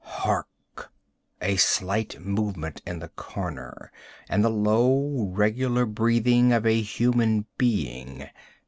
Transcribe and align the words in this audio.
Hark! 0.03 0.91
A 1.43 1.57
slight 1.57 2.19
movement 2.19 2.81
in 2.87 2.97
the 2.97 3.09
corner, 3.09 3.91
and 4.27 4.43
the 4.43 4.49
low, 4.49 5.27
regular 5.29 5.85
breathing 5.85 6.51
of 6.53 6.65
a 6.65 6.81
human 6.81 7.45
being! 7.59 8.27